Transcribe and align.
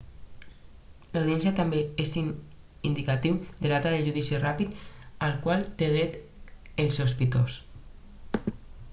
l'audiència 1.15 1.49
també 1.57 1.81
és 2.03 2.13
un 2.21 2.31
indicatiu 2.89 3.35
de 3.59 3.65
la 3.65 3.73
data 3.83 3.91
del 3.95 4.07
judici 4.07 4.39
ràpid 4.45 4.73
al 5.27 5.35
qual 5.43 5.67
té 5.83 5.91
dret 5.97 6.17
el 6.85 6.89
sospitós 6.97 7.59